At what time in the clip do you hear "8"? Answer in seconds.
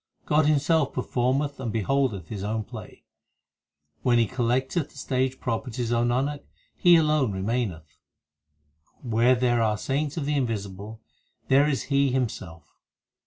9.01-9.05